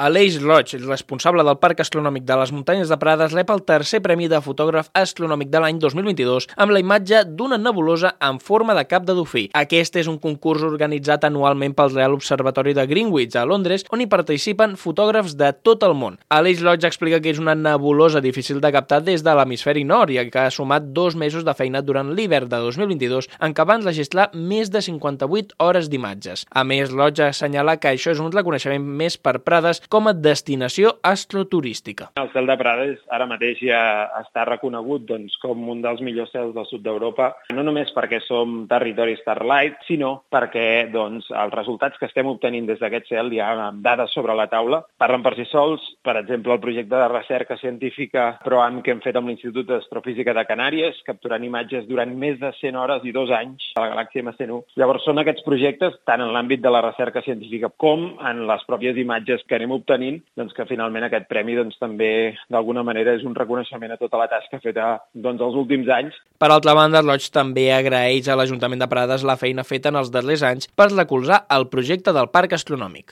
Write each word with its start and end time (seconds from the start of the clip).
Aleix 0.00 0.38
el 0.40 0.86
responsable 0.88 1.44
del 1.44 1.58
Parc 1.60 1.82
Astronòmic 1.82 2.22
de 2.24 2.36
les 2.40 2.50
Muntanyes 2.56 2.88
de 2.88 2.96
Prades, 2.96 3.34
rep 3.36 3.50
el 3.52 3.60
tercer 3.68 3.98
premi 4.00 4.30
de 4.32 4.38
fotògraf 4.40 4.86
astronòmic 4.96 5.50
de 5.52 5.60
l'any 5.60 5.76
2022 5.76 6.46
amb 6.56 6.72
la 6.72 6.80
imatge 6.80 7.18
d'una 7.28 7.58
nebulosa 7.60 8.14
en 8.24 8.38
forma 8.40 8.72
de 8.72 8.86
cap 8.88 9.04
de 9.04 9.12
dofí. 9.18 9.42
Aquest 9.52 9.98
és 10.00 10.08
un 10.08 10.16
concurs 10.22 10.64
organitzat 10.64 11.26
anualment 11.28 11.74
pel 11.76 11.92
Real 11.92 12.16
Observatori 12.16 12.72
de 12.72 12.86
Greenwich 12.88 13.36
a 13.36 13.42
Londres, 13.44 13.84
on 13.92 14.00
hi 14.00 14.06
participen 14.08 14.78
fotògrafs 14.80 15.34
de 15.36 15.50
tot 15.52 15.84
el 15.84 15.92
món. 15.92 16.16
Aleix 16.32 16.64
Lodge 16.64 16.88
explica 16.88 17.20
que 17.20 17.34
és 17.34 17.42
una 17.42 17.52
nebulosa 17.52 18.24
difícil 18.24 18.64
de 18.64 18.72
captar 18.72 19.02
des 19.04 19.20
de 19.20 19.36
l'hemisferi 19.36 19.84
nord 19.84 20.16
i 20.16 20.24
que 20.32 20.46
ha 20.46 20.48
sumat 20.48 20.88
dos 20.96 21.12
mesos 21.12 21.44
de 21.44 21.52
feina 21.52 21.84
durant 21.84 22.14
l'hivern 22.16 22.48
de 22.48 22.62
2022 22.70 23.28
en 23.36 23.52
què 23.52 23.68
van 23.68 23.84
registrar 23.84 24.30
més 24.32 24.72
de 24.72 24.80
58 24.80 25.60
hores 25.60 25.92
d'imatges. 25.92 26.48
A 26.48 26.64
més, 26.64 26.88
Lodge 26.88 27.28
assenyala 27.28 27.76
que 27.76 27.92
això 27.92 28.16
és 28.16 28.24
un 28.24 28.32
reconeixement 28.32 28.80
més 28.80 29.20
per 29.20 29.36
Prades 29.44 29.84
com 29.90 30.06
a 30.06 30.14
destinació 30.14 30.92
astroturística. 31.02 32.12
El 32.20 32.30
cel 32.30 32.46
de 32.46 32.56
Prades 32.60 33.00
ara 33.10 33.26
mateix 33.26 33.58
ja 33.66 33.80
està 34.20 34.44
reconegut 34.46 35.02
doncs, 35.08 35.34
com 35.42 35.66
un 35.72 35.82
dels 35.82 35.98
millors 36.06 36.30
cels 36.30 36.54
del 36.54 36.68
sud 36.70 36.84
d'Europa, 36.84 37.32
no 37.56 37.64
només 37.66 37.90
perquè 37.96 38.20
som 38.22 38.68
territori 38.70 39.16
Starlight, 39.18 39.82
sinó 39.88 40.12
perquè 40.30 40.86
doncs, 40.94 41.26
els 41.34 41.56
resultats 41.56 41.98
que 41.98 42.06
estem 42.06 42.30
obtenint 42.30 42.68
des 42.70 42.78
d'aquest 42.78 43.10
cel, 43.10 43.32
ja 43.34 43.50
amb 43.66 43.82
dades 43.82 44.14
sobre 44.14 44.36
la 44.38 44.46
taula, 44.52 44.84
parlen 45.00 45.24
per 45.26 45.34
si 45.34 45.48
sols. 45.50 45.82
Per 46.06 46.14
exemple, 46.20 46.54
el 46.54 46.62
projecte 46.62 46.94
de 46.94 47.08
recerca 47.10 47.58
científica 47.58 48.30
PROAM 48.44 48.80
que 48.86 48.94
hem 48.94 49.02
fet 49.02 49.18
amb 49.18 49.32
l'Institut 49.32 49.66
d'Astrofísica 49.66 50.34
de 50.36 50.46
Canàries, 50.46 51.02
capturant 51.06 51.42
imatges 51.44 51.88
durant 51.90 52.14
més 52.14 52.38
de 52.38 52.52
100 52.60 52.78
hores 52.78 53.04
i 53.04 53.14
dos 53.16 53.34
anys 53.34 53.72
a 53.74 53.84
la 53.84 53.90
galàxia 53.96 54.22
MC1. 54.22 54.62
Llavors, 54.78 55.02
són 55.08 55.18
aquests 55.18 55.44
projectes, 55.46 55.98
tant 56.06 56.22
en 56.22 56.30
l'àmbit 56.34 56.62
de 56.62 56.70
la 56.70 56.84
recerca 56.86 57.24
científica 57.26 57.72
com 57.74 58.06
en 58.30 58.46
les 58.46 58.64
pròpies 58.70 58.98
imatges 59.02 59.42
que 59.48 59.58
anem 59.58 59.79
obtenint, 59.80 60.20
doncs 60.38 60.54
que 60.56 60.68
finalment 60.68 61.06
aquest 61.06 61.26
premi 61.30 61.56
doncs, 61.58 61.78
també 61.80 62.36
d'alguna 62.52 62.84
manera 62.86 63.16
és 63.16 63.24
un 63.26 63.34
reconeixement 63.36 63.94
a 63.94 63.98
tota 64.00 64.20
la 64.20 64.28
tasca 64.30 64.60
feta 64.62 64.92
doncs, 65.14 65.40
els 65.40 65.58
últims 65.58 65.88
anys. 65.96 66.16
Per 66.40 66.50
altra 66.52 66.76
banda, 66.76 67.02
Lodge 67.04 67.32
també 67.34 67.70
agraeix 67.74 68.28
a 68.28 68.36
l'Ajuntament 68.38 68.84
de 68.84 68.90
Prades 68.90 69.26
la 69.26 69.38
feina 69.40 69.64
feta 69.66 69.92
en 69.92 70.00
els 70.00 70.12
darrers 70.12 70.44
anys 70.46 70.70
per 70.76 70.90
recolzar 70.92 71.44
el 71.56 71.68
projecte 71.72 72.14
del 72.16 72.30
Parc 72.32 72.54
Astronòmic. 72.56 73.08